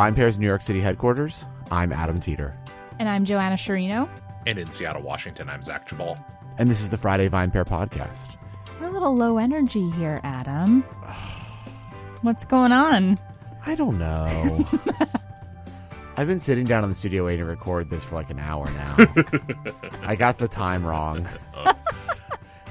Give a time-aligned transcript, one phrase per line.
[0.00, 2.56] From VinePair's New York City headquarters, I'm Adam Teeter.
[2.98, 4.08] And I'm Joanna Sciarrino.
[4.46, 6.18] And in Seattle, Washington, I'm Zach Geballe.
[6.56, 8.38] And this is the Friday VinePair podcast.
[8.80, 10.80] We're a little low energy here, Adam.
[12.22, 13.18] What's going on?
[13.66, 14.66] I don't know.
[16.16, 18.70] I've been sitting down in the studio waiting to record this for like an hour
[18.70, 18.96] now.
[20.02, 21.28] I got the time wrong.
[21.54, 21.74] Oh.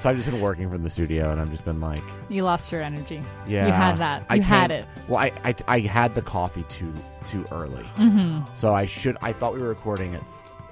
[0.00, 2.72] So I've just been working from the studio and I've just been like, You lost
[2.72, 3.22] your energy.
[3.46, 3.66] yeah.
[3.66, 4.24] You had that.
[4.28, 4.86] I You had can't- it.
[5.08, 6.92] Well, I, I, I had the coffee too
[7.24, 7.84] too early.
[7.96, 8.54] Mm-hmm.
[8.54, 9.16] So I should.
[9.20, 10.22] I thought we were recording at,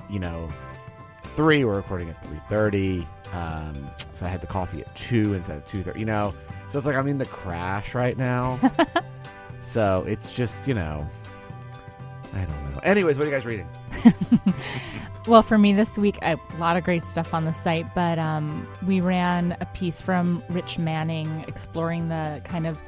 [0.09, 0.49] you know,
[1.37, 1.65] three.
[1.65, 3.07] We're recording at three thirty.
[3.33, 6.01] Um, so I had the coffee at two instead of two thirty.
[6.01, 6.35] You know,
[6.69, 8.59] so it's like I'm in the crash right now.
[9.61, 11.07] so it's just you know,
[12.33, 12.81] I don't know.
[12.83, 13.69] Anyways, what are you guys reading?
[15.29, 18.67] Well, for me this week, a lot of great stuff on the site, but um,
[18.87, 22.81] we ran a piece from Rich Manning exploring the kind of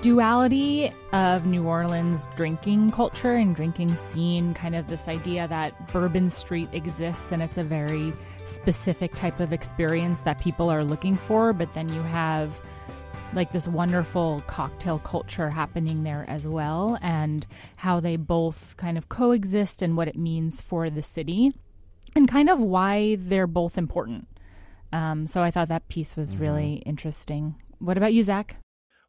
[0.00, 6.30] duality of New Orleans drinking culture and drinking scene, kind of this idea that Bourbon
[6.30, 8.14] Street exists and it's a very
[8.46, 12.58] specific type of experience that people are looking for, but then you have
[13.34, 19.08] like this wonderful cocktail culture happening there as well, and how they both kind of
[19.08, 21.52] coexist and what it means for the city,
[22.14, 24.28] and kind of why they're both important.
[24.92, 27.54] Um, so I thought that piece was really interesting.
[27.78, 28.56] What about you, Zach?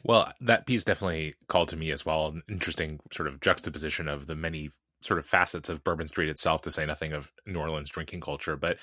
[0.06, 2.28] Well, that piece definitely called to me as well.
[2.28, 4.70] An interesting sort of juxtaposition of the many
[5.02, 8.56] sort of facets of Bourbon Street itself, to say nothing of New Orleans drinking culture.
[8.56, 8.78] But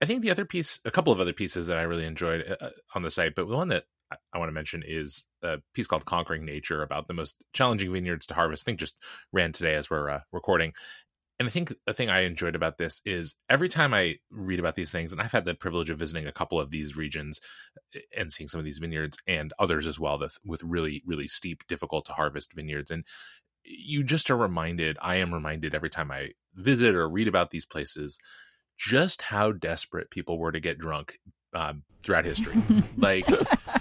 [0.00, 2.70] I think the other piece, a couple of other pieces that I really enjoyed uh,
[2.94, 6.04] on the site, but the one that I, want to mention is a piece called
[6.04, 8.64] Conquering Nature about the most challenging vineyards to harvest.
[8.64, 8.96] I think just
[9.32, 10.72] ran today as we're uh, recording.
[11.38, 14.74] And I think the thing I enjoyed about this is every time I read about
[14.74, 17.40] these things, and I've had the privilege of visiting a couple of these regions
[17.94, 21.66] eh, and seeing some of these vineyards and others as well with really, really steep,
[21.66, 22.90] difficult to harvest vineyards.
[22.90, 23.04] And
[23.64, 27.66] you just are reminded, I am reminded every time I visit or read about these
[27.66, 28.18] places,
[28.78, 31.18] just how desperate people were to get drunk
[31.54, 32.54] um, throughout history.
[32.96, 33.28] like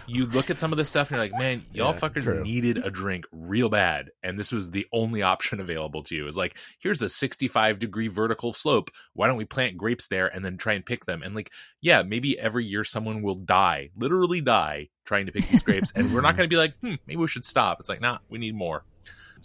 [0.08, 2.44] you look at some of this stuff and you're like, man, y'all Yeah, fuckers true.
[2.44, 6.28] needed a drink real bad, and this was the only option available to you.
[6.28, 8.90] Is like, here's a 65 degree vertical slope.
[9.14, 11.22] Why don't we plant grapes there and then try and pick them?
[11.24, 15.64] And like, yeah, maybe every year someone will die, literally die, trying to pick these
[15.64, 17.80] grapes, and we're not going to be like, hmm, maybe we should stop.
[17.80, 18.84] It's like, nah, we need more.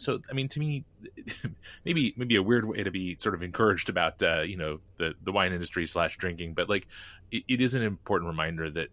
[0.01, 0.85] So, I mean, to me,
[1.85, 5.15] maybe maybe a weird way to be sort of encouraged about uh, you know the
[5.23, 6.87] the wine industry slash drinking, but like
[7.31, 8.89] it, it is an important reminder that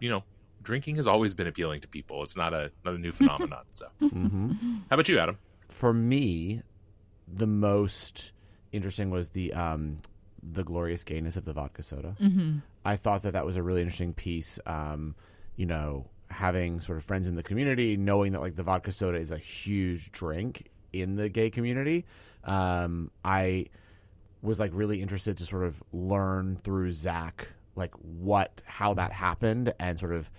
[0.00, 0.24] you know
[0.62, 2.22] drinking has always been appealing to people.
[2.22, 3.64] It's not a not a new phenomenon.
[3.74, 4.52] so, Mm-hmm.
[4.90, 5.38] how about you, Adam?
[5.68, 6.62] For me,
[7.26, 8.32] the most
[8.72, 10.00] interesting was the um,
[10.42, 12.16] the glorious gayness of the vodka soda.
[12.20, 12.58] Mm-hmm.
[12.84, 14.58] I thought that that was a really interesting piece.
[14.66, 15.14] Um,
[15.56, 19.18] you know, having sort of friends in the community, knowing that like the vodka soda
[19.18, 22.04] is a huge drink in the gay community.
[22.44, 23.66] Um, I
[24.42, 29.72] was like really interested to sort of learn through Zach like what how that happened
[29.78, 30.30] and sort of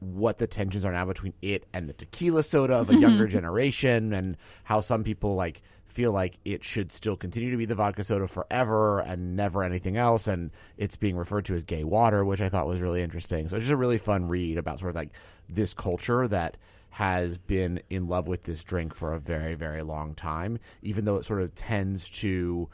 [0.00, 4.12] what the tensions are now between it and the tequila soda of a younger generation
[4.12, 5.62] and how some people like
[5.94, 9.96] feel like it should still continue to be the vodka soda forever and never anything
[9.96, 13.48] else and it's being referred to as gay water which i thought was really interesting
[13.48, 15.10] so it's just a really fun read about sort of like
[15.48, 16.56] this culture that
[16.90, 21.16] has been in love with this drink for a very very long time even though
[21.16, 22.68] it sort of tends to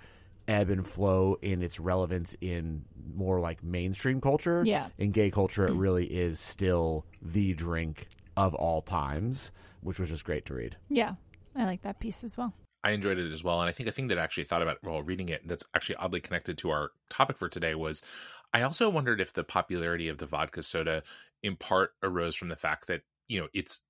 [0.49, 4.89] ebb and flow in its relevance in more like mainstream culture Yeah.
[4.99, 5.81] in gay culture, it mm.
[5.81, 10.77] really is still the drink of all times, which was just great to read.
[10.89, 11.15] Yeah,
[11.55, 12.53] I like that piece as well.
[12.83, 13.61] I enjoyed it as well.
[13.61, 15.97] And I think a thing that I actually thought about while reading it that's actually
[15.97, 18.03] oddly connected to our topic for today was
[18.53, 21.03] I also wondered if the popularity of the vodka soda
[21.43, 23.81] in part arose from the fact that, you know, it's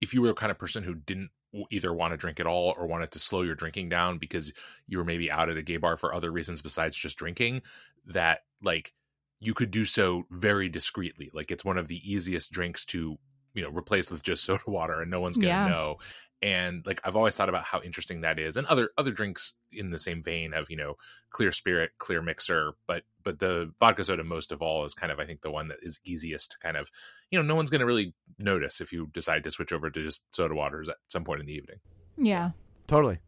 [0.00, 1.30] if you were the kind of person who didn't
[1.70, 4.52] either want to drink at all or wanted to slow your drinking down because
[4.86, 7.62] you were maybe out at a gay bar for other reasons besides just drinking,
[8.04, 8.92] that like
[9.40, 11.30] you could do so very discreetly.
[11.32, 13.16] Like it's one of the easiest drinks to,
[13.54, 15.70] you know, replace with just soda water and no one's going to Yeah.
[15.70, 15.96] know
[16.42, 19.90] and like I've always thought about how interesting that is, and other other drinks in
[19.90, 20.96] the same vein of you know
[21.30, 25.18] clear spirit, clear mixer, but but the vodka soda most of all is kind of
[25.18, 26.90] I think the one that is easiest to kind of
[27.30, 30.02] you know no one's going to really notice if you decide to switch over to
[30.02, 31.78] just soda waters at some point in the evening.
[32.18, 32.50] Yeah.
[32.86, 33.18] Totally.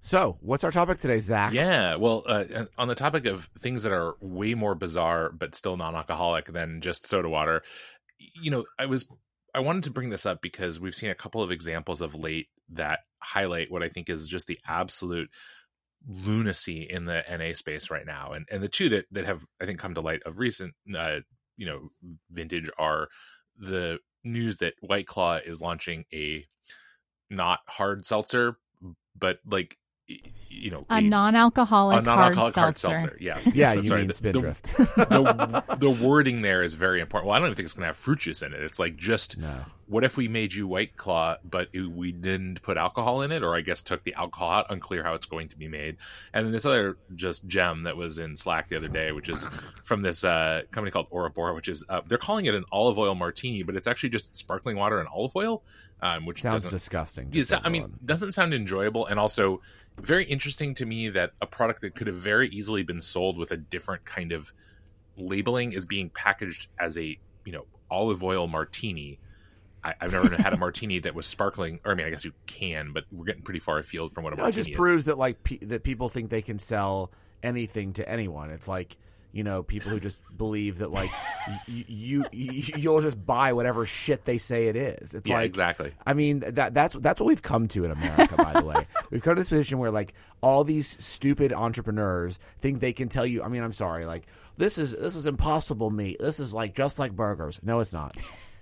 [0.00, 1.52] So, what's our topic today, Zach?
[1.52, 5.76] Yeah, well, uh, on the topic of things that are way more bizarre but still
[5.76, 7.62] non-alcoholic than just soda water,
[8.18, 9.08] you know, I was
[9.54, 12.48] I wanted to bring this up because we've seen a couple of examples of late
[12.70, 15.30] that highlight what I think is just the absolute
[16.08, 19.66] lunacy in the NA space right now, and and the two that that have I
[19.66, 21.20] think come to light of recent, uh,
[21.56, 21.88] you know,
[22.30, 23.08] vintage are
[23.58, 26.44] the news that White Claw is launching a
[27.30, 28.58] not hard seltzer,
[29.18, 29.76] but like
[30.48, 32.98] you know a, non-alcoholic, a non-alcoholic hard, hard seltzer.
[32.98, 33.16] seltzer.
[33.20, 33.50] Yes.
[33.54, 34.64] Yeah, So, you sorry, mean the- Spindrift.
[34.76, 37.26] the, the wording there is very important.
[37.28, 38.60] Well, I don't even think it's going to have fruit juice in it.
[38.62, 39.64] It's like just No.
[39.86, 43.42] what if we made you White Claw, but it- we didn't put alcohol in it,
[43.42, 44.66] or I guess took the alcohol out.
[44.70, 45.96] Unclear how it's going to be made.
[46.32, 49.46] And then this other just gem that was in Slack the other day, which is
[49.84, 53.14] from this uh, company called Orabora, which is uh, they're calling it an olive oil
[53.14, 55.62] martini, but it's actually just sparkling water and olive oil,
[56.06, 57.30] um, which Sounds disgusting.
[57.30, 59.60] Just I mean, doesn't sound enjoyable, and also
[59.98, 63.50] very interesting to me that a product that could have very easily been sold with
[63.50, 64.52] a different kind of
[65.16, 69.18] labeling is being packaged as a you know olive oil martini.
[69.82, 72.32] I, I've never had a martini that was sparkling, or I mean, I guess you
[72.46, 74.76] can, but we're getting pretty far afield from what a No, it martini just is.
[74.76, 77.10] proves that like pe- that people think they can sell
[77.42, 78.50] anything to anyone.
[78.50, 78.96] It's like
[79.32, 81.10] you know people who just believe that like
[81.48, 85.14] y- you, you you'll just buy whatever shit they say it is.
[85.14, 85.92] It's yeah, like exactly.
[86.06, 88.36] I mean that that's that's what we've come to in America.
[88.36, 92.80] by the way, we've come to this position where like all these stupid entrepreneurs think
[92.80, 93.42] they can tell you.
[93.42, 94.26] I mean, I'm sorry, like
[94.56, 96.18] this is this is impossible meat.
[96.18, 97.62] This is like just like burgers.
[97.62, 98.16] No, it's not.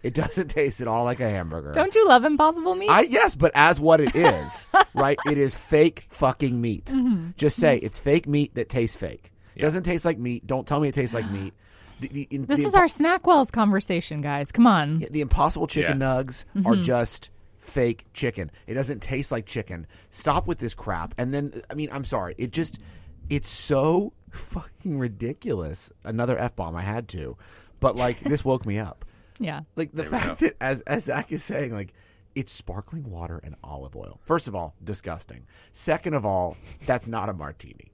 [0.05, 1.72] It doesn't taste at all like a hamburger.
[1.72, 2.90] Don't you love Impossible Meat?
[2.90, 5.19] I yes, but as what it is, right?
[5.25, 6.84] It is fake fucking meat.
[6.87, 7.31] Mm-hmm.
[7.38, 9.31] Just say it's fake meat that tastes fake.
[9.56, 10.46] It doesn't taste like meat.
[10.46, 11.54] Don't tell me it tastes like meat.
[12.00, 14.50] The, the, in- this the is our Snackwells conversation, guys.
[14.50, 15.06] Come on.
[15.12, 16.06] the Impossible Chicken Yeah.
[16.06, 16.82] Nugs are mm-hmm.
[16.82, 18.50] just fake chicken.
[18.66, 19.86] It doesn't taste like chicken.
[20.10, 21.14] Stop with this crap.
[21.18, 22.34] And then, I mean, I'm sorry.
[22.36, 22.80] It just,
[23.30, 25.92] it's so fucking ridiculous.
[26.02, 26.76] Another f bomb.
[26.76, 27.36] I had to,
[27.80, 29.04] but like this woke me up.
[29.38, 29.60] Yeah.
[29.76, 31.92] Like the fact that, as as Zach is saying, like
[32.34, 34.20] it's sparkling water and olive oil.
[34.24, 35.46] First of all, disgusting.
[35.72, 37.92] Second of all, that's not a martini.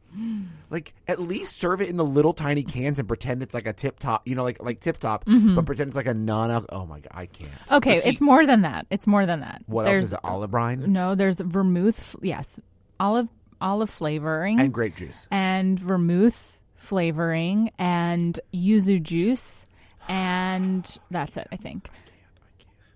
[0.71, 3.73] Like at least serve it in the little tiny cans and pretend it's like a
[3.73, 5.55] tip top, you know, like like tip top, mm-hmm.
[5.55, 6.65] but pretend it's like a non.
[6.71, 7.51] Oh my god, I can't.
[7.71, 8.87] Okay, see- it's more than that.
[8.91, 9.63] It's more than that.
[9.67, 10.21] What there's, else is it?
[10.25, 12.17] Olive brine No, there's vermouth.
[12.23, 12.59] Yes,
[12.99, 13.29] olive
[13.61, 15.29] olive flavoring and grape juice.
[15.31, 19.67] and vermouth flavoring and yuzu juice,
[20.09, 21.47] and that's it.
[21.53, 21.89] I think.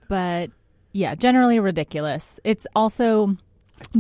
[0.09, 0.51] But
[0.93, 2.41] yeah, generally ridiculous.
[2.45, 3.37] It's also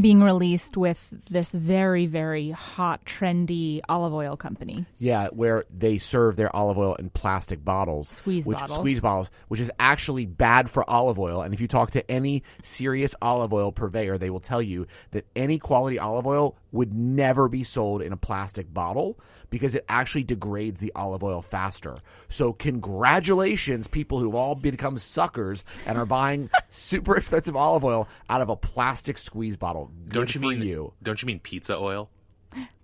[0.00, 4.86] being released with this very very hot trendy olive oil company.
[4.98, 8.78] Yeah, where they serve their olive oil in plastic bottles, Squeeze which, bottles.
[8.78, 11.42] squeeze bottles, which is actually bad for olive oil.
[11.42, 15.26] And if you talk to any serious olive oil purveyor, they will tell you that
[15.36, 19.18] any quality olive oil would never be sold in a plastic bottle
[19.48, 21.96] because it actually degrades the olive oil faster.
[22.28, 28.40] So, congratulations, people who've all become suckers and are buying super expensive olive oil out
[28.40, 29.92] of a plastic squeeze bottle.
[30.04, 30.92] Good Don't you for mean you?
[31.02, 32.10] Don't you mean pizza oil?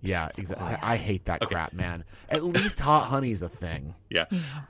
[0.03, 0.77] Yeah, exactly.
[0.83, 2.05] I hate that crap, man.
[2.29, 3.95] At least hot honey's a thing.
[4.09, 4.25] Yeah.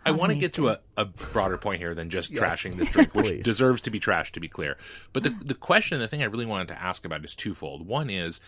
[0.04, 2.42] I want to get to a, a broader point here than just Yes.
[2.42, 4.76] trashing this drink, which deserves to be trashed, to be clear.
[5.12, 7.86] But the, the question, the thing I really wanted to ask about is twofold.
[7.86, 8.40] One is,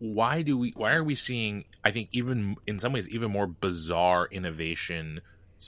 [0.00, 3.46] why do we, why are we seeing, I think, even in some ways, even more
[3.46, 5.20] bizarre innovation,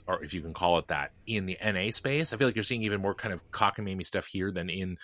[0.08, 2.32] or if you can call it that, in the NA space?
[2.32, 4.96] I feel like you're seeing even more kind of cockamamie stuff here than in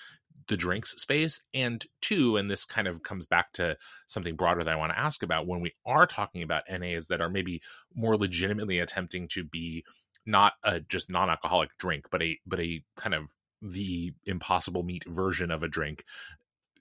[0.48, 4.72] the drinks space and two and this kind of comes back to something broader that
[4.72, 7.60] i want to ask about when we are talking about nas that are maybe
[7.94, 9.84] more legitimately attempting to be
[10.24, 13.30] not a just non-alcoholic drink but a but a kind of
[13.60, 16.02] the impossible meat version of a drink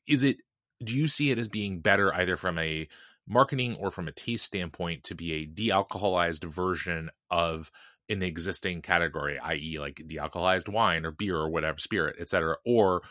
[0.07, 0.37] is it
[0.83, 2.87] do you see it as being better either from a
[3.27, 7.71] marketing or from a taste standpoint to be a de-alcoholized version of
[8.09, 13.01] an existing category i.e like de-alcoholized wine or beer or whatever spirit etc or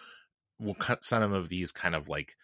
[0.58, 2.34] will cut some of these kind of like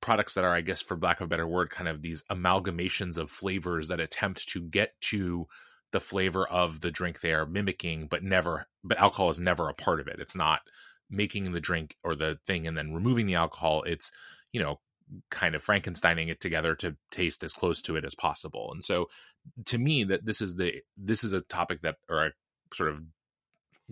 [0.00, 3.16] products that are i guess for lack of a better word kind of these amalgamations
[3.16, 5.46] of flavors that attempt to get to
[5.92, 9.74] the flavor of the drink they are mimicking but never but alcohol is never a
[9.74, 10.20] part of it.
[10.20, 10.60] It's not
[11.10, 14.10] making the drink or the thing and then removing the alcohol it's
[14.52, 14.78] you know
[15.30, 18.70] kind of frankensteining it together to taste as close to it as possible.
[18.72, 19.08] And so
[19.66, 22.30] to me that this is the this is a topic that or a
[22.74, 23.02] sort of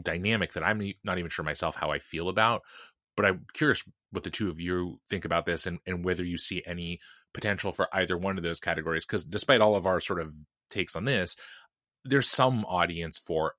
[0.01, 2.63] dynamic that i'm not even sure myself how i feel about
[3.17, 6.37] but i'm curious what the two of you think about this and, and whether you
[6.37, 7.01] see any
[7.33, 10.35] potential for either one of those categories because despite all of our sort of
[10.69, 11.37] takes on this
[12.05, 13.55] there's some audience for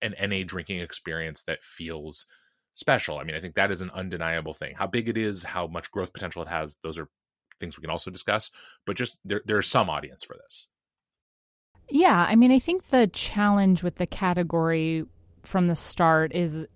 [0.00, 2.26] an na drinking experience that feels
[2.74, 5.66] special i mean i think that is an undeniable thing how big it is how
[5.66, 7.08] much growth potential it has those are
[7.60, 8.50] things we can also discuss
[8.86, 10.68] but just there, there's some audience for this
[11.88, 15.04] Yeah, I mean, I think the challenge with the category
[15.42, 16.66] from the start is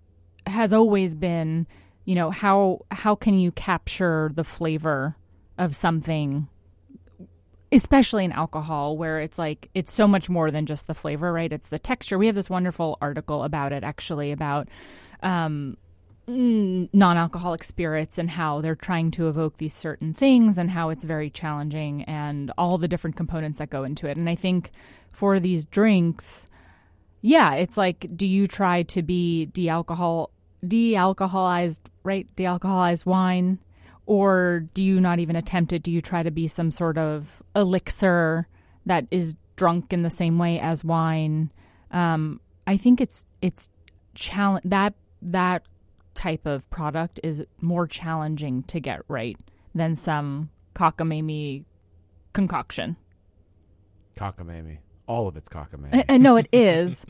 [0.47, 1.67] has always been,
[2.05, 5.17] you know, how how can you capture the flavor
[5.59, 6.49] of something
[7.73, 11.53] especially in alcohol where it's like it's so much more than just the flavor, right?
[11.53, 12.17] It's the texture.
[12.19, 14.69] We have this wonderful article about it actually about
[15.23, 15.77] um
[16.29, 21.05] mm, non-alcoholic spirits and how they're trying to evoke these certain things and how it's
[21.05, 24.17] very challenging and all the different components that go into it.
[24.17, 24.71] And I think
[25.13, 26.49] for these drinks,
[27.23, 30.31] yeah, it's like do you try to be de-alcohol
[30.67, 32.27] de-alcoholized, right?
[32.37, 33.59] De-alcoholized wine
[34.07, 35.83] or do you not even attempt it?
[35.83, 38.47] Do you try to be some sort of elixir
[38.87, 41.51] that is drunk in the same way as wine?
[41.91, 43.71] Um, I think it's it's
[44.15, 45.63] challenge that that
[46.17, 49.37] type of product is more challenging to get right
[49.75, 51.65] than some cockamamie
[52.33, 52.97] concoction.
[54.19, 54.79] Cockamamie.
[55.07, 55.95] All of it's cockamamie.
[55.95, 57.07] I, I know it is,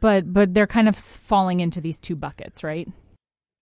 [0.00, 2.88] but but they're kind of falling into these two buckets, right?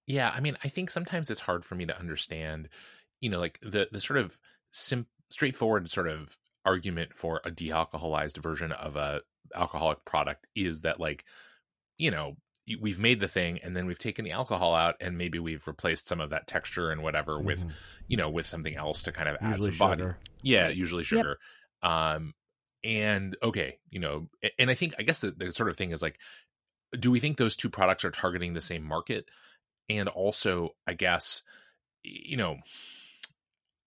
[0.06, 2.68] Yeah, I mean, I think sometimes it's hard for me to understand,
[3.20, 4.38] you know, like the the sort of
[4.70, 9.20] sim- straightforward sort of argument for a dealcoholized version of a
[9.54, 11.24] alcoholic product is that like,
[11.98, 12.36] you know,
[12.80, 16.06] we've made the thing and then we've taken the alcohol out and maybe we've replaced
[16.06, 17.46] some of that texture and whatever mm-hmm.
[17.46, 17.66] with
[18.08, 20.04] you know with something else to kind of usually add some sugar.
[20.06, 21.38] body yeah usually sugar
[21.82, 21.90] yep.
[21.90, 22.34] um
[22.82, 24.28] and okay you know
[24.58, 26.18] and i think i guess the, the sort of thing is like
[26.98, 29.28] do we think those two products are targeting the same market
[29.88, 31.42] and also i guess
[32.02, 32.56] you know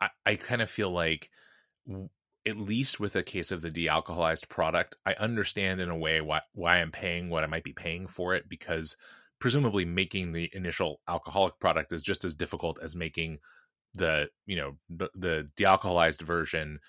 [0.01, 1.31] i, I kind of feel like
[2.47, 6.41] at least with a case of the dealcoholized product, I understand in a way why
[6.53, 8.95] why I'm paying what I might be paying for it because
[9.39, 13.39] presumably making the initial alcoholic product is just as difficult as making
[13.93, 16.79] the you know the, dealcoholized version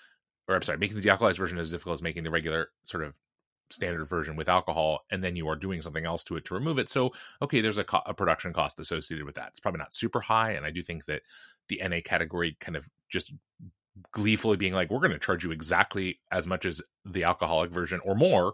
[0.47, 3.13] or I'm sorry, making the dealcoholized version as difficult as making the regular sort of
[3.69, 6.79] standard version with alcohol and then you are doing something else to it to remove
[6.79, 6.89] it.
[6.89, 7.11] So
[7.41, 9.49] okay there's a, co- a production cost associated with that.
[9.49, 11.21] It's probably not super high and i do think that
[11.67, 13.33] the na category kind of just
[14.11, 17.99] gleefully being like, we're going to charge you exactly as much as the alcoholic version
[18.03, 18.53] or more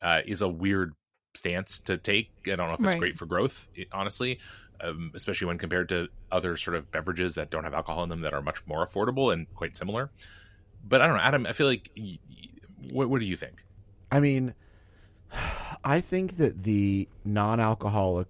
[0.00, 0.94] uh, is a weird
[1.34, 2.30] stance to take.
[2.46, 2.98] I don't know if it's right.
[2.98, 4.38] great for growth, honestly,
[4.80, 8.22] um, especially when compared to other sort of beverages that don't have alcohol in them
[8.22, 10.10] that are much more affordable and quite similar.
[10.84, 11.46] But I don't know, Adam.
[11.46, 11.90] I feel like,
[12.90, 13.64] what, what do you think?
[14.10, 14.54] I mean,
[15.84, 18.28] I think that the non-alcoholic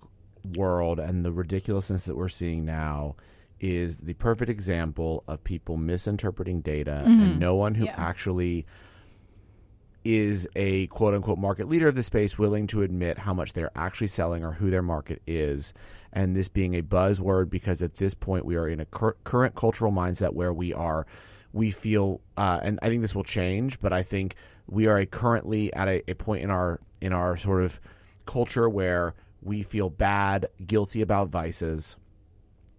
[0.56, 3.16] world and the ridiculousness that we're seeing now
[3.62, 7.22] is the perfect example of people misinterpreting data mm-hmm.
[7.22, 7.94] and no one who yeah.
[7.96, 8.66] actually
[10.04, 13.70] is a quote unquote market leader of the space willing to admit how much they're
[13.76, 15.72] actually selling or who their market is.
[16.12, 19.54] And this being a buzzword because at this point we are in a cur- current
[19.54, 21.06] cultural mindset where we are,
[21.52, 24.34] we feel, uh, and I think this will change, but I think
[24.66, 27.80] we are currently at a, a point in our in our sort of
[28.26, 31.96] culture where we feel bad, guilty about vices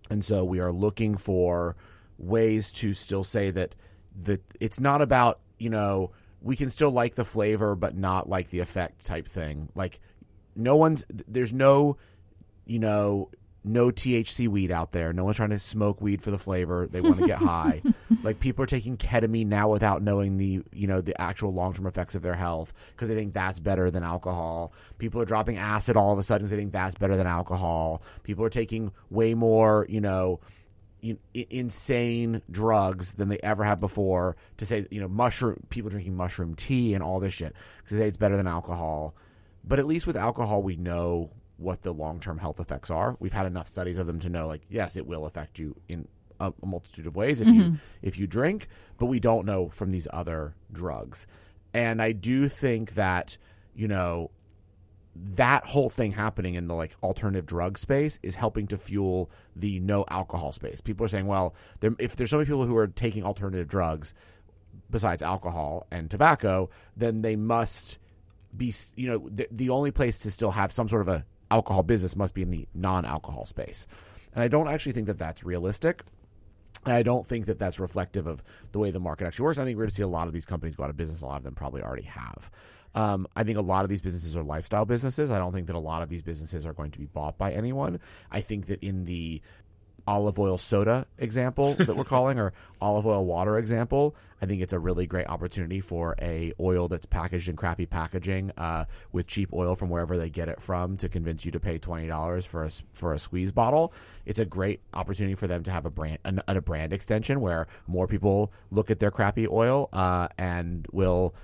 [0.10, 1.76] and so we are looking for
[2.18, 3.76] ways to still say that
[4.22, 8.50] that it's not about, you know, we can still like the flavor but not like
[8.50, 9.70] the effect type thing.
[9.76, 10.00] Like
[10.56, 11.98] no one's there's no
[12.66, 13.30] you know
[13.64, 15.14] no THC weed out there.
[15.14, 16.88] No one's trying to smoke weed for the flavor.
[16.88, 17.82] They want to get high.
[18.22, 21.88] Like people are taking ketamine now without knowing the you know the actual long term
[21.88, 24.74] effects of their health because they think that's better than alcohol.
[24.98, 28.02] People are dropping acid all of a sudden because they think that's better than alcohol.
[28.24, 30.40] People are taking way more you know
[31.34, 36.56] insane drugs than they ever have before to say you know mushroom people drinking mushroom
[36.56, 39.14] tea and all this shit because they say it's better than alcohol.
[39.66, 41.32] But at least with alcohol, we know
[41.64, 43.16] what the long term health effects are.
[43.20, 46.08] We've had enough studies of them to know, like, yes, it will affect you in
[46.40, 47.60] a, a multitude of ways if mm-hmm.
[47.60, 48.68] you if you drink,
[48.98, 51.26] but we don't know from these other drugs.
[51.74, 53.38] And I do think that
[53.74, 54.32] you know
[55.16, 59.80] that whole thing happening in the like alternative drug space is helping to fuel the
[59.80, 60.82] no alcohol space.
[60.82, 64.14] People are saying, well, there, if there's so many people who are taking alternative drugs
[64.90, 68.00] besides alcohol and tobacco, then they must
[68.56, 71.84] be, you know, the, the only place to still have some sort of a alcohol
[71.84, 73.86] business must be in the non-alcohol space.
[74.34, 76.02] And I don't actually think that that's realistic.
[76.86, 79.60] And I don't think that that's reflective of the way the market actually works.
[79.60, 81.22] I think we're going to see a lot of these companies go out of business.
[81.22, 82.50] A lot of them probably already have.
[82.96, 85.32] Um, I think a lot of these businesses are lifestyle businesses.
[85.32, 87.52] I don't think that a lot of these businesses are going to be bought by
[87.52, 88.00] anyone.
[88.32, 89.42] I think that in the
[90.08, 94.74] olive oil soda example that we're calling or olive oil water example i think it's
[94.74, 99.54] a really great opportunity for a oil that's packaged in crappy packaging uh, with cheap
[99.54, 102.70] oil from wherever they get it from to convince you to pay $20 for a,
[102.94, 103.94] for a squeeze bottle.
[104.26, 107.68] It's a great opportunity for them to have a brand a, a brand extension where
[107.88, 111.36] more people look at their crappy oil uh, and will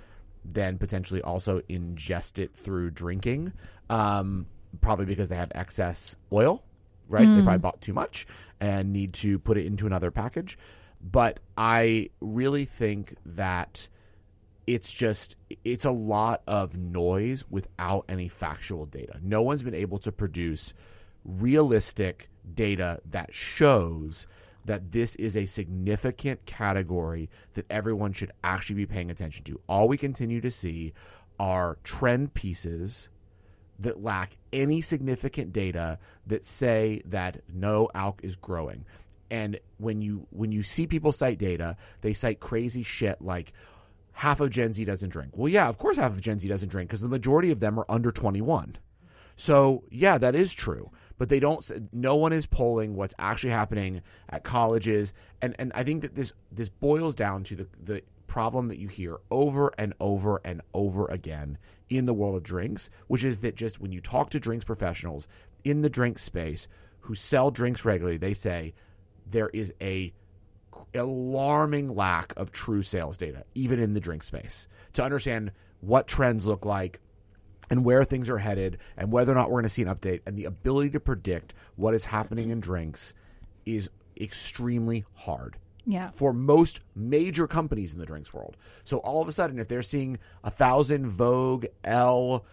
[0.45, 3.53] then potentially also ingest it through drinking
[3.89, 4.47] um,
[4.81, 6.63] probably because they have excess oil
[7.09, 7.27] right?
[7.27, 7.37] Mm.
[7.37, 8.25] They probably bought too much
[8.59, 10.57] and need to put it into another package.
[11.01, 13.87] But I really think that
[14.67, 15.35] it's just
[15.65, 19.19] it's a lot of noise without any factual data.
[19.21, 20.73] No one's been able to produce
[21.25, 24.27] realistic data that shows
[24.65, 29.59] that this is a significant category that everyone should actually be paying attention to.
[29.67, 30.93] All we continue to see
[31.39, 33.09] are trend pieces
[33.79, 38.85] that lack any significant data that say that no alk is growing.
[39.31, 43.53] And when you when you see people cite data, they cite crazy shit like
[44.13, 45.31] half of Gen Z doesn't drink.
[45.35, 47.79] Well, yeah, of course half of Gen Z doesn't drink because the majority of them
[47.79, 48.77] are under 21.
[49.35, 50.91] So, yeah, that is true.
[51.17, 55.83] But they don't no one is polling what's actually happening at colleges and and I
[55.83, 59.93] think that this this boils down to the the problem that you hear over and
[59.99, 61.57] over and over again
[61.89, 65.27] in the world of drinks, which is that just when you talk to drinks professionals
[65.63, 66.67] in the drink space
[67.01, 68.73] who sell drinks regularly, they say
[69.29, 70.13] there is a
[70.93, 76.45] alarming lack of true sales data, even in the drink space, to understand what trends
[76.45, 76.99] look like
[77.69, 80.21] and where things are headed and whether or not we're going to see an update.
[80.25, 83.13] And the ability to predict what is happening in drinks
[83.65, 85.57] is extremely hard.
[85.89, 86.11] Yeah.
[86.13, 88.55] For most major companies in the drinks world.
[88.85, 92.45] So all of a sudden, if they're seeing a thousand Vogue, Elle,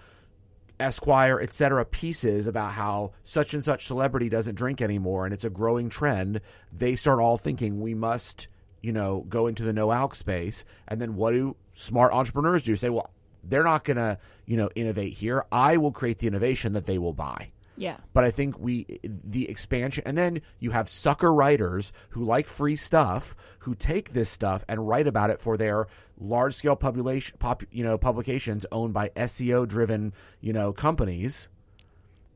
[0.80, 1.84] Esquire, etc.
[1.84, 6.40] pieces about how such and such celebrity doesn't drink anymore and it's a growing trend,
[6.72, 8.48] they start all thinking we must,
[8.80, 10.64] you know, go into the no alc space.
[10.88, 12.74] And then what do smart entrepreneurs do?
[12.74, 13.10] Say, well,
[13.44, 15.44] they're not going to, you know, innovate here.
[15.52, 17.50] I will create the innovation that they will buy.
[17.76, 17.96] Yeah.
[18.12, 22.76] But I think we the expansion and then you have sucker writers who like free
[22.76, 25.86] stuff who take this stuff and write about it for their
[26.18, 31.48] large scale publication pop, you know publications owned by SEO driven, you know, companies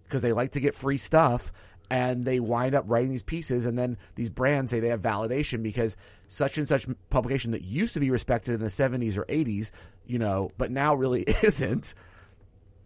[0.05, 1.53] because they like to get free stuff
[1.91, 5.63] and they wind up writing these pieces and then these brands say they have validation
[5.63, 5.97] because
[6.29, 9.73] such and such publication that used to be respected in the 70s or 80s,
[10.07, 11.95] you know, but now really isn't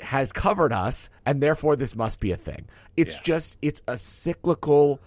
[0.04, 2.66] has covered us and therefore this must be a thing.
[2.96, 3.22] It's Yeah.
[3.24, 5.00] just it's a cyclical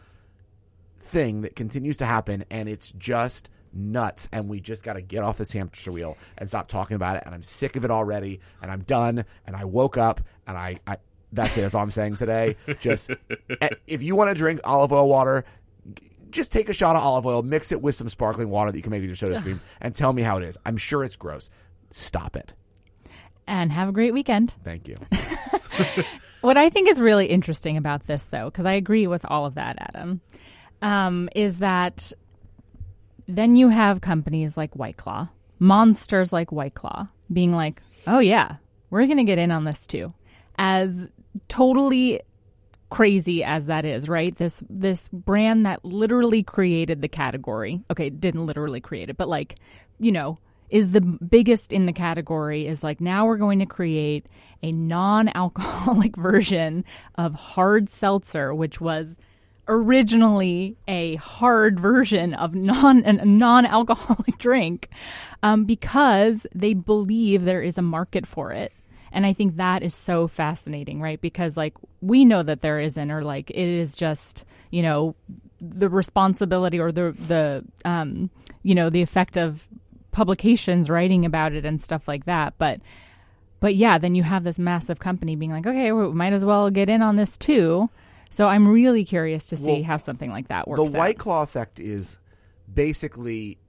[0.99, 5.23] thing that continues to happen and it's just nuts and we just got to get
[5.23, 8.39] off this hamster wheel and stop talking about it and I'm sick of it already
[8.61, 10.97] and I'm done and I woke up and I, I
[11.31, 12.55] that's it that's all I'm saying today.
[12.79, 13.11] Just
[13.61, 15.45] eh, if you want to drink olive oil water
[16.29, 18.83] just take a shot of olive oil mix it with some sparkling water that you
[18.83, 20.57] can make with your soda stream and tell me how it is.
[20.65, 21.49] I'm sure it's gross.
[21.91, 22.53] Stop it
[23.47, 24.55] And have a great weekend.
[24.63, 24.97] thank you
[26.41, 29.55] What I think is really interesting about this, though, because I agree with all of
[29.55, 30.21] that, Adam,
[30.81, 32.13] um, is that
[33.27, 35.29] then you have companies like White Claw,
[35.59, 38.57] monsters like White Claw, being like, oh, yeah,
[38.89, 40.13] we're going to get in on this too.
[40.57, 41.09] As
[41.47, 42.21] totally
[42.89, 44.35] crazy as that is, right?
[44.35, 47.81] This this brand that literally created the category.
[47.91, 49.55] Okay, didn't literally create it, but like,
[49.99, 50.37] you know,
[50.69, 54.27] is the biggest in the category is like now we're going to create
[54.63, 56.83] a non-alcoholic version
[57.15, 59.17] of hard seltzer which was
[59.67, 64.89] originally a hard version of non a non-alcoholic drink
[65.43, 68.71] um, because they believe there is a market for it.
[69.11, 71.19] And i think that is so fascinating right?
[71.19, 75.15] Because like we know that there isn't or like it is just you know
[75.59, 78.29] the responsibility or the the um
[78.63, 79.67] you know the effect of
[80.17, 82.79] publications writing about it and stuff like that but
[83.59, 86.71] but yeah then you have this massive company being like okay we might as well
[86.71, 87.87] get in on this too
[88.31, 90.91] so i'm really curious to see Well, how something like that works.
[90.91, 91.19] the white out.
[91.19, 92.17] claw effect is
[92.73, 93.59] basically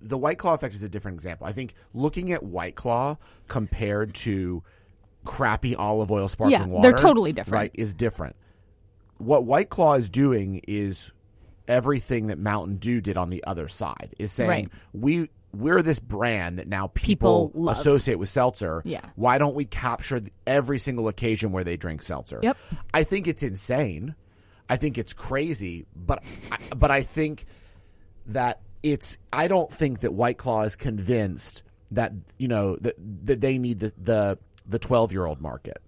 [0.00, 4.14] the white claw effect is a different example i think looking at white claw compared
[4.14, 4.64] to
[5.24, 7.52] crappy olive oil sparkling Yeah, water they're totally different.
[7.52, 8.34] right is different
[9.18, 11.12] what white claw is doing is
[11.68, 14.68] everything that mountain dew did on the other side is saying Right.
[14.92, 19.00] we we're this brand that now people, People associate with seltzer Yeah.
[19.16, 22.56] why don't we capture every single occasion where they drink seltzer Yep.
[22.92, 24.14] I think it's insane.
[24.68, 27.46] I think it's crazy, but I, but I think
[28.26, 29.16] that it's.
[29.32, 33.80] I don't think that White Claw is convinced that you know that that they need
[33.80, 35.78] the the the twelve year old market.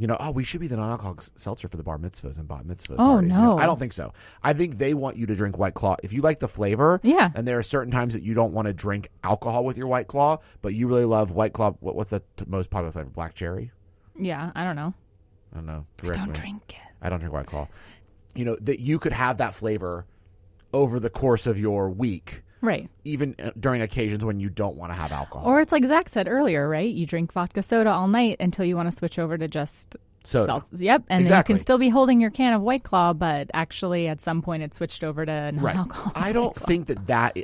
[0.00, 2.64] You know, oh, we should be the non-alcoholic seltzer for the bar mitzvahs and bat
[2.64, 3.32] mitzvah Oh, parties.
[3.32, 3.58] You know, no.
[3.58, 4.12] I don't think so.
[4.42, 7.00] I think they want you to drink White Claw if you like the flavor.
[7.02, 7.30] Yeah.
[7.34, 10.06] and there are certain times that you don't want to drink alcohol with your White
[10.08, 11.72] Claw, but you really love White Claw.
[11.80, 13.10] What, what's the t- most popular flavor?
[13.10, 13.72] Black cherry.
[14.18, 14.94] yeah i don't know
[15.52, 15.86] I don't know.
[15.98, 16.32] don't me.
[16.34, 17.68] drink it I don't drink White Claw.
[18.34, 20.06] You know that you could have that flavor
[20.72, 24.94] over the course of your week, right even uh, during occasions when you don't want
[24.94, 25.46] to have alcohol.
[25.48, 28.76] or it's like zach said earlier right you drink vodka soda all night until you
[28.76, 30.62] want to switch over to just Soda.
[30.72, 34.06] yep and then you can still be holding your can of white claw but actually
[34.06, 35.74] at some point it switched over to right.
[35.74, 37.38] non-alcoholic I don't think that that.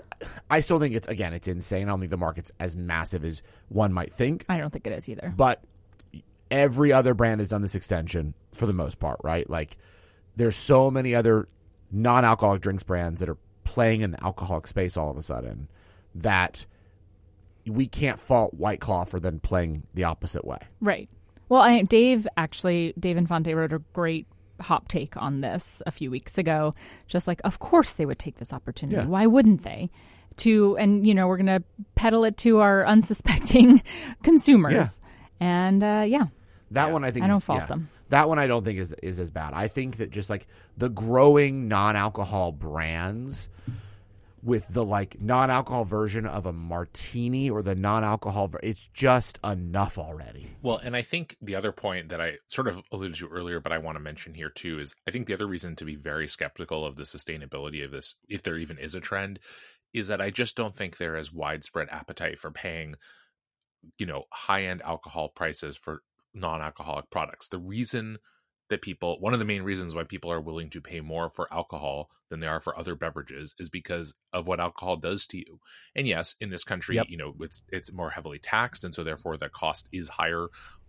[0.51, 1.89] I still think it's again, it's insane.
[1.89, 4.45] I don't think the market's as massive as one might think.
[4.51, 5.63] i don't think it is either But
[6.51, 9.49] every other brand has done this extension for the most part, right?
[9.49, 9.79] Like
[10.37, 11.49] there's so many other
[11.91, 15.69] non-alcoholic drinks brands that are playing in the alcoholic space all of a sudden
[16.15, 16.65] that
[17.67, 20.59] we can't fault White Claw for then playing the opposite way.
[20.81, 21.09] Right.
[21.49, 24.27] Well, I, Dave actually, Dave Infante wrote a great
[24.61, 26.75] hop take on this a few weeks ago.
[27.09, 28.97] Just like, of course they would take this opportunity.
[29.03, 29.07] Yeah.
[29.07, 29.91] Why wouldn't they?
[30.39, 31.63] To and you know we're gonna
[31.95, 33.83] peddle it to our unsuspecting
[34.23, 35.01] consumers.
[35.41, 36.27] And uh, yeah,
[36.71, 37.67] That one I think I don't is- fault yeah.
[37.67, 37.91] them.
[38.11, 39.53] That one I don't think is is as bad.
[39.55, 43.49] I think that just like the growing non-alcohol brands
[44.47, 50.53] with the like non-alcohol version of a martini or the non-alcohol it's just enough already.
[50.63, 53.73] Well, and I think the other point that I sort of alluded to earlier, but
[53.73, 56.29] I want to mention here too, is I think the other reason to be very
[56.29, 59.41] skeptical of the sustainability of this, if there even is a trend,
[59.93, 62.95] is that I just don't think there is widespread appetite for paying,
[63.99, 66.03] you know, high end alcohol prices for
[66.37, 67.49] non alcoholic products.
[67.49, 68.19] The reason
[68.69, 71.53] that people, one of the main reasons why people are willing to pay more for
[71.53, 75.61] alcohol than they are for other beverages is because of what alcohol does to you.
[75.95, 77.07] And yes, in this country, Yep.
[77.09, 80.49] you know, it's it's more heavily taxed, and so therefore the cost is higher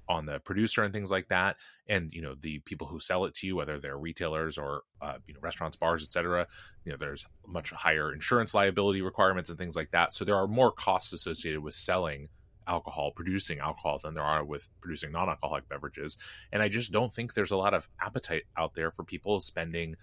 [0.09, 1.57] on the producer and things like that
[1.87, 5.15] and you know the people who sell it to you whether they're retailers or uh,
[5.27, 6.47] you know restaurants bars etc
[6.85, 10.47] you know there's much higher insurance liability requirements and things like that so there are
[10.47, 12.29] more costs associated with selling
[12.67, 16.17] alcohol producing alcohol than there are with producing non-alcoholic beverages.
[16.51, 19.95] And i just don't think there's a lot of appetite out there for people spending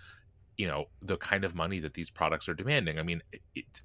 [0.57, 2.98] you know the kind of money that these products are demanding.
[2.98, 3.83] I mean it, it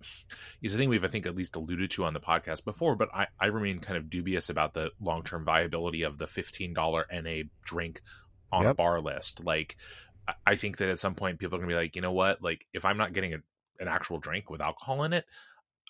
[0.61, 3.09] is a thing we've i think at least alluded to on the podcast before but
[3.13, 6.73] i, I remain kind of dubious about the long-term viability of the $15
[7.23, 8.01] na drink
[8.51, 9.43] on a bar list.
[9.43, 9.77] Like
[10.27, 12.41] I- i think that at some point people are gonna be like you know what?
[12.43, 13.37] Like if i'm not getting a,
[13.79, 15.25] an actual drink with alcohol in it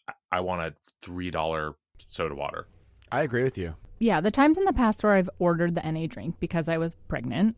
[0.07, 2.67] i, I want a three dollar soda water
[3.11, 3.75] I agree with you.
[3.99, 4.21] yeah.
[4.21, 7.55] The times in the past where I've ordered the NA drink because I was pregnant,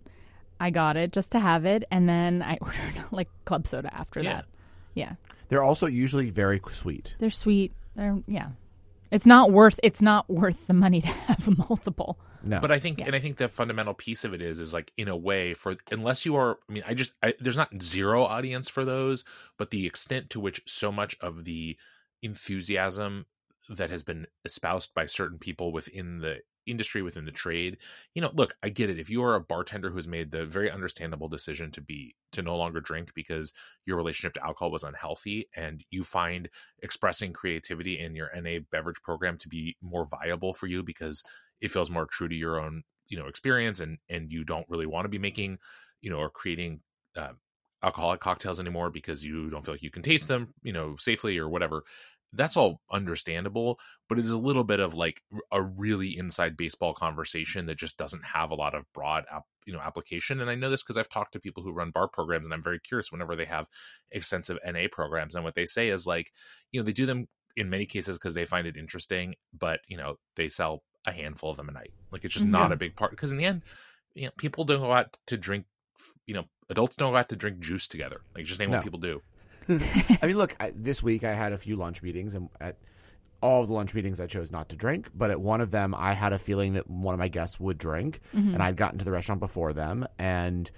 [0.59, 4.21] I got it just to have it, and then I ordered like club soda after
[4.21, 4.33] Yeah.
[4.35, 4.45] that.
[4.93, 5.13] Yeah,
[5.49, 7.15] They're also usually very sweet.
[7.19, 7.71] they're sweet.
[7.95, 8.49] They're yeah.
[9.09, 9.79] It's not worth.
[9.83, 12.17] It's not worth the money to have multiple.
[12.43, 12.59] No.
[12.59, 13.07] But I think, Yeah.
[13.07, 15.75] and I think the fundamental piece of it is, is like in a way, for
[15.91, 19.23] unless you are, I mean, I just, I, there's not zero audience for those,
[19.57, 21.77] but the extent to which so much of the
[22.23, 23.25] enthusiasm
[23.75, 27.77] that has been espoused by certain people within the industry, within the trade,
[28.13, 28.99] you know, look, I get it.
[28.99, 32.55] If you are a bartender who's made the very understandable decision to be, to no
[32.55, 33.53] longer drink because
[33.85, 36.49] your relationship to alcohol was unhealthy and you find
[36.83, 41.23] expressing creativity in your NA beverage program to be more viable for you because
[41.61, 44.85] it feels more true to your own you know experience and and you don't really
[44.85, 45.57] want to be making
[46.01, 46.79] you know or creating
[47.17, 47.33] uh,
[47.83, 51.37] alcoholic cocktails anymore because you don't feel like you can taste them you know safely
[51.37, 51.83] or whatever
[52.33, 56.93] that's all understandable but it is a little bit of like a really inside baseball
[56.93, 60.55] conversation that just doesn't have a lot of broad app, you know application and i
[60.55, 63.11] know this because i've talked to people who run bar programs and i'm very curious
[63.11, 63.67] whenever they have
[64.11, 66.31] extensive na programs and what they say is like
[66.71, 69.97] you know they do them in many cases because they find it interesting but you
[69.97, 72.95] know they sell a handful of them a night like it's just not a big
[72.95, 73.61] part because in the end
[74.13, 75.65] you know people don't go out to drink
[76.25, 78.77] you know adults don't go out to drink juice together like just name No.
[78.77, 79.21] what people do
[80.21, 82.77] I mean, look, I, this week I had a few lunch meetings, and at
[83.41, 85.09] all of the lunch meetings I chose not to drink.
[85.13, 87.77] But at one of them, I had a feeling that one of my guests would
[87.77, 88.53] drink, mm-hmm.
[88.53, 90.69] and I'd gotten to the restaurant before them, and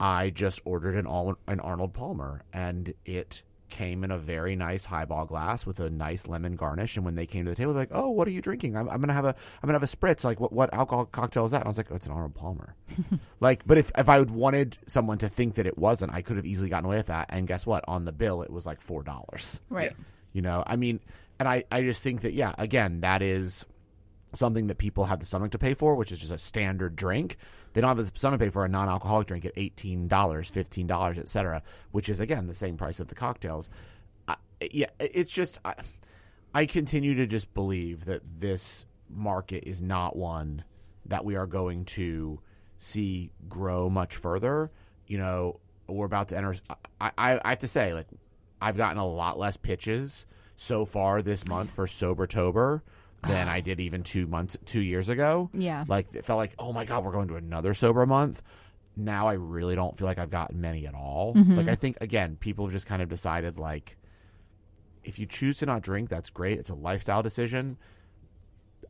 [0.00, 1.06] I just ordered an,
[1.46, 6.28] an Arnold Palmer, and it came in a very nice highball glass with a nice
[6.28, 6.96] lemon garnish.
[6.96, 8.76] And when they came to the table, they're like, "Oh, what are you drinking?
[8.76, 10.24] I'm, I'm gonna have a I'm gonna have a spritz.
[10.24, 12.36] Like, what what alcohol cocktail is that?" And I was like, "Oh, it's an Arnold
[12.36, 12.76] Palmer."
[13.40, 16.36] like, but if if I would wanted someone to think that it wasn't, I could
[16.36, 17.26] have easily gotten away with that.
[17.30, 17.84] And guess what?
[17.88, 19.60] On the bill, it was like four dollars.
[19.68, 19.96] Right.
[20.32, 21.00] You know, I mean,
[21.38, 23.66] and I, I just think that, yeah, again, that is
[24.34, 27.36] something that people have the stomach to pay for, which is just a standard drink.
[27.72, 31.18] They don't have the stomach to pay for a non alcoholic drink at $18, $15,
[31.18, 33.70] et cetera, which is, again, the same price of the cocktails.
[34.28, 34.36] I,
[34.70, 35.74] yeah, it's just, I,
[36.54, 40.64] I continue to just believe that this market is not one
[41.06, 42.40] that we are going to
[42.78, 44.70] see grow much further.
[45.06, 46.56] You know, we're about to enter.
[47.00, 48.08] I, I, I have to say, like,
[48.60, 52.82] I've gotten a lot less pitches so far this month for Sobertober
[53.26, 53.56] than uh-huh.
[53.56, 55.50] I did even two months, two years ago.
[55.54, 55.84] Yeah.
[55.86, 58.42] Like, it felt like, oh my God, we're going to another sober month.
[58.96, 61.34] Now I really don't feel like I've gotten many at all.
[61.34, 61.56] Mm-hmm.
[61.56, 63.96] Like, I think, again, people have just kind of decided, like,
[65.04, 66.58] if you choose to not drink, that's great.
[66.58, 67.76] It's a lifestyle decision.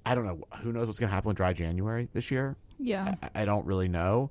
[0.04, 0.42] I don't know.
[0.62, 2.56] Who knows what's going to happen with dry January this year?
[2.78, 3.14] Yeah.
[3.22, 4.30] I, I don't really know.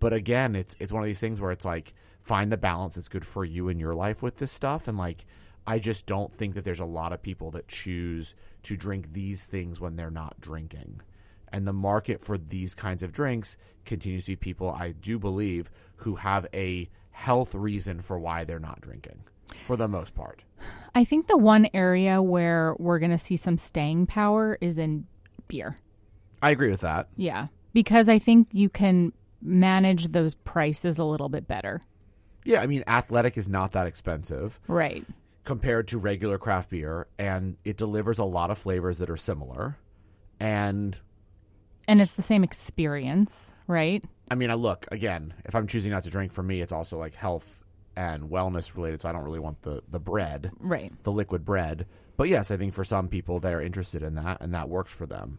[0.00, 3.06] But again, it's it's one of these things where it's like find the balance that's
[3.06, 4.88] good for you in your life with this stuff.
[4.88, 5.24] And like,
[5.66, 9.46] I just don't think that there's a lot of people that choose to drink these
[9.46, 11.00] things when they're not drinking.
[11.52, 15.70] And the market for these kinds of drinks continues to be people, I do believe,
[15.96, 19.24] who have a health reason for why they're not drinking,
[19.64, 20.42] for the most part.
[20.94, 25.06] I think the one area where we're going to see some staying power is in
[25.48, 25.76] beer.
[26.42, 27.08] I agree with that.
[27.16, 27.48] Yeah.
[27.72, 31.82] Because I think you can manage those prices a little bit better.
[32.44, 35.06] Yeah, I mean, athletic is not that expensive Right.
[35.44, 39.76] Compared to regular craft beer, and it delivers a lot of flavors that are similar.
[40.38, 40.98] And
[41.88, 44.04] And it's the same experience, right?
[44.30, 45.34] I mean, I look again.
[45.44, 47.64] If I'm choosing not to drink, for me, it's also like health
[47.96, 49.02] and wellness related.
[49.02, 50.92] So I don't really want the the bread, Right.
[51.02, 51.86] the liquid bread.
[52.16, 55.06] But yes, I think for some people they're interested in that, and that works for
[55.06, 55.38] them.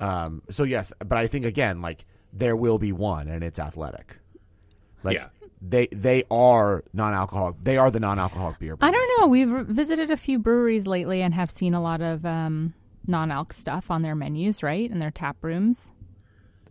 [0.00, 4.18] Um, so yes, but I think again, like there will be one, and it's athletic.
[5.02, 5.28] Like Yeah.
[5.66, 7.56] They they are non-alcoholic.
[7.62, 8.76] They are the non-alcoholic beer.
[8.80, 9.26] I don't know.
[9.28, 12.74] We've visited a few breweries lately and have seen a lot of um,
[13.06, 14.90] non-alc stuff on their menus, right?
[14.90, 15.90] In their tap rooms.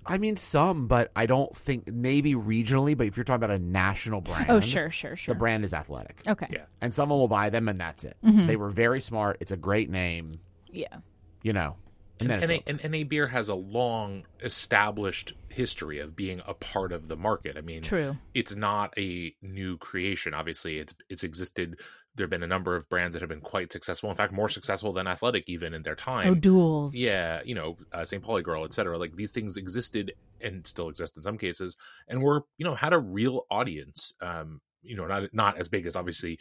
[0.06, 2.96] I mean some, but I don't think maybe regionally.
[2.98, 5.34] But if you're talking about a national brand, Oh, sure, sure, sure.
[5.34, 6.22] the brand is athletic.
[6.28, 6.48] Okay.
[6.52, 6.66] Yeah.
[6.82, 8.18] and someone will buy them, and that's it.
[8.24, 8.46] Mm-hmm.
[8.48, 9.38] They were very smart.
[9.40, 10.98] It's a great name, Yeah.
[11.42, 11.78] you know.
[12.20, 16.42] And, then and, a, and, and a beer has a long established history of being
[16.46, 17.58] a part of the market.
[17.58, 18.18] I mean, True.
[18.34, 20.34] it's not a new creation.
[20.34, 21.80] Obviously, it's it's existed.
[22.16, 24.10] There have been a number of brands that have been quite successful.
[24.10, 26.30] In fact, more successful than Athletic even in their time.
[26.30, 26.94] Oh, duels.
[26.94, 28.22] Yeah, you know, uh, St.
[28.22, 28.98] Pauli Girl, etc.
[28.98, 32.94] Like these things existed and still exist in some cases, and were you know had
[32.94, 34.14] a real audience.
[34.22, 36.40] Um, you know, not not as big as obviously,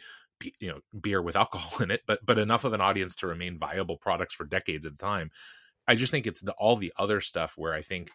[0.59, 3.57] you know, beer with alcohol in it, but but enough of an audience to remain
[3.57, 5.31] viable products for decades at a time.
[5.87, 8.09] I just think it's the all the other stuff where I think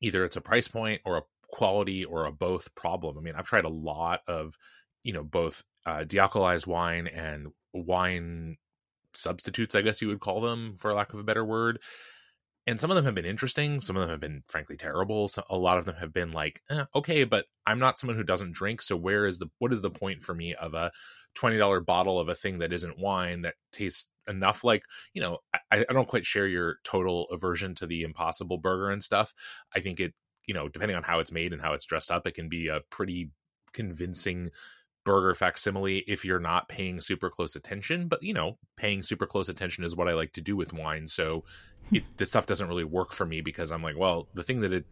[0.00, 3.16] either it's a price point or a quality or a both problem.
[3.18, 4.56] I mean, I've tried a lot of
[5.02, 8.56] you know both uh, dealcoholized wine and wine
[9.14, 11.80] substitutes, I guess you would call them, for lack of a better word.
[12.66, 13.82] And some of them have been interesting.
[13.82, 15.28] Some of them have been, frankly, terrible.
[15.28, 18.24] So a lot of them have been like, eh, okay, but I'm not someone who
[18.24, 18.80] doesn't drink.
[18.80, 20.90] So where is the what is the point for me of a
[21.34, 25.38] twenty dollar bottle of a thing that isn't wine that tastes enough like you know?
[25.70, 29.34] I, I don't quite share your total aversion to the Impossible Burger and stuff.
[29.74, 30.14] I think it
[30.46, 32.68] you know depending on how it's made and how it's dressed up, it can be
[32.68, 33.30] a pretty
[33.72, 34.50] convincing
[35.04, 38.08] burger facsimile if you're not paying super close attention.
[38.08, 41.06] But you know, paying super close attention is what I like to do with wine.
[41.06, 41.44] So
[41.88, 41.96] hmm.
[41.96, 44.72] it, this stuff doesn't really work for me because I'm like, well, the thing that
[44.72, 44.86] it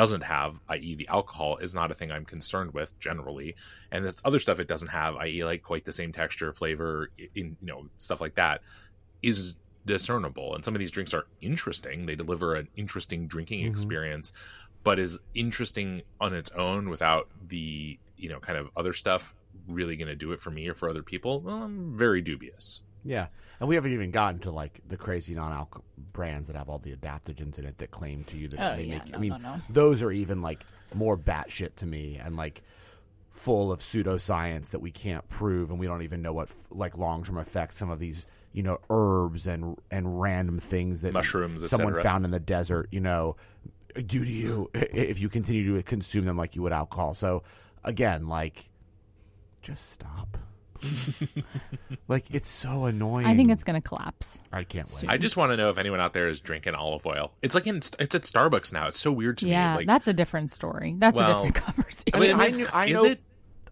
[0.00, 3.56] doesn't have, i.e., the alcohol, is not a thing I'm concerned with generally,
[3.92, 7.56] and this other stuff it doesn't have, i.e., like quite the same texture, flavor, in
[7.60, 8.60] you know stuff like that,
[9.22, 9.56] is
[9.86, 10.54] discernible.
[10.54, 13.70] And some of these drinks are interesting; they deliver an interesting drinking Mhm.
[13.72, 14.32] experience,
[14.84, 19.34] but is interesting on its own without the you know kind of other stuff
[19.66, 21.40] really going to do it for me or for other people.
[21.42, 22.82] Well, I'm very dubious.
[23.04, 23.26] Yeah,
[23.60, 26.94] and we haven't even gotten to like the crazy non-alc brands that have all the
[26.94, 29.08] adaptogens in it that claim to you that Oh, they yeah, make.
[29.10, 29.60] no, I mean, no, no.
[29.68, 32.62] those are even like more batshit to me, and like
[33.30, 37.38] full of pseudoscience that we can't prove, and we don't even know what like long-term
[37.38, 42.02] effects some of these you know herbs and and random things that Mushrooms, someone cetera.
[42.02, 43.36] found in the desert, you know,
[43.94, 47.14] do to you if you continue to consume them like you would alcohol.
[47.14, 47.42] So
[47.84, 48.70] again, like,
[49.62, 50.38] just stop.
[52.08, 53.26] like it's so annoying.
[53.26, 54.38] I think it's going to collapse.
[54.52, 55.00] I can't wait.
[55.00, 55.10] soon.
[55.10, 57.32] I just want to know if anyone out there is drinking olive oil.
[57.42, 58.88] It's like in it's at Starbucks now.
[58.88, 59.76] It's so weird to Yeah, me.
[59.78, 60.94] Like, that's a different story.
[60.98, 62.14] That's Well, a different conversation.
[62.14, 63.20] I mean, I, knew, I is know, it?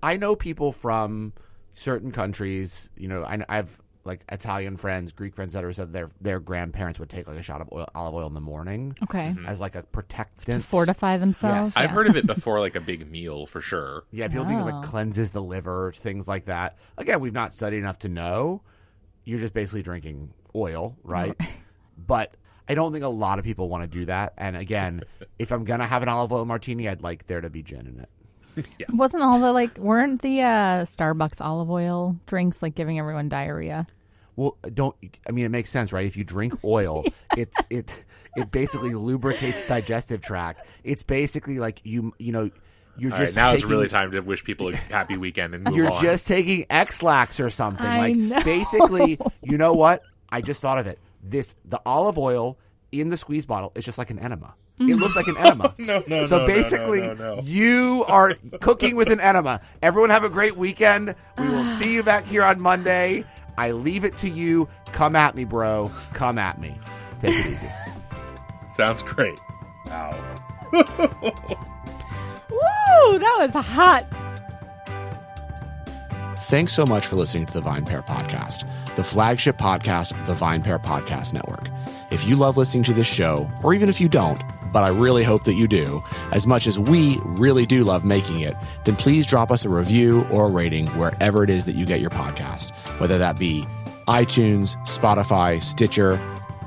[0.03, 1.33] I know people from
[1.75, 2.91] certain countries.
[2.97, 6.99] You know, I, I've like Italian friends, Greek friends that are said their their grandparents
[7.01, 9.35] would take like a shot of oil, olive oil in the morning okay.
[9.47, 11.75] as like a protectant To fortify themselves.
[11.75, 11.77] Yes.
[11.77, 14.05] I've heard of it before, like a big meal for sure.
[14.11, 14.83] Yeah, people think it like Oh.
[14.83, 16.79] cleanses the liver, things like that.
[16.97, 18.63] Again, we've not studied enough to know.
[19.25, 21.35] You're just basically drinking oil, right?
[21.99, 22.37] but
[22.69, 24.35] I don't think a lot of people want to do that.
[24.39, 25.03] And again,
[25.39, 28.01] if I'm gonna have an olive oil martini, I'd like there to be gin in
[28.01, 28.09] it.
[28.89, 33.87] Wasn't all the like weren't the uh, Starbucks olive oil drinks like giving everyone diarrhea?
[34.37, 34.95] Well, don't.
[35.27, 36.07] I mean, it makes sense, right?
[36.07, 37.05] If you drink oil,
[37.37, 38.05] it's it
[38.37, 40.67] it basically lubricates the digestive tract.
[40.85, 42.51] It's basically like you you know
[42.99, 45.65] you're All right, just now it's really time to wish people a happy weekend and
[45.65, 46.03] move You're on.
[46.03, 47.87] just taking Ex-Lax or something.
[47.87, 48.43] I like know.
[48.43, 50.03] basically, you know what?
[50.31, 50.99] I just thought of it.
[51.23, 52.59] This the olive oil
[52.93, 54.55] in the squeeze bottle is just like an enema.
[54.79, 55.75] It looks like an enema.
[55.79, 57.43] No, no, so no, no, basically, no, no, no.
[57.43, 59.63] you are cooking with an enema.
[59.81, 61.15] Everyone have a great weekend.
[61.39, 61.63] We will ah.
[61.63, 63.25] see you back here on Monday.
[63.59, 64.69] I leave it to you.
[64.93, 65.91] Come at me, bro.
[66.13, 66.79] Come at me.
[67.21, 67.69] Take it easy.
[68.75, 69.39] Sounds great.
[69.87, 70.37] Wow.
[72.51, 73.19] Woo!
[73.19, 74.07] That was hot.
[76.49, 80.81] Thanks so much for listening to the VinePair Podcast, the flagship podcast of the VinePair
[80.83, 81.69] Podcast Network.
[82.13, 84.41] if you love listening to this show, or even if you don't,
[84.77, 88.41] but I really hope that you do, as much as we really do love making
[88.41, 91.87] it, then please drop us a review or a rating wherever it is that you
[91.87, 93.67] get your podcast, whether that be
[94.07, 96.21] iTunes, Spotify, Stitcher,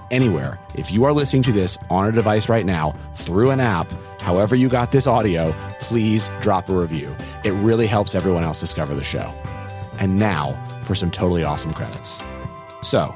[0.09, 0.59] anywhere.
[0.73, 3.91] If you are listening to this on a device right now through an app,
[4.21, 7.15] however you got this audio, please drop a review.
[7.43, 9.31] It really helps everyone else discover the show.
[9.99, 12.19] And now for some totally awesome credits.
[12.81, 13.15] So,